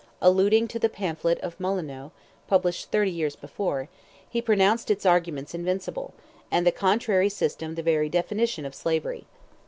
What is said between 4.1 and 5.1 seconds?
he pronounced its